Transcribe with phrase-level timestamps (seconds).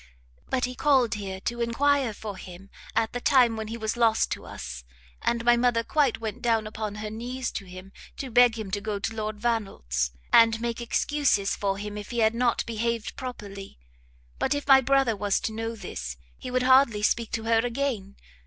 [0.49, 4.31] but he called here to enquire for him at the time when he was lost
[4.31, 4.83] to us,
[5.21, 8.81] and my mother quite went down upon her knees to him to beg him to
[8.81, 13.77] go to Lord Vannelt's, and make excuses for him, if he had not behaved properly:
[14.39, 18.15] but if my brother was to know this, he would hardly speak to her again!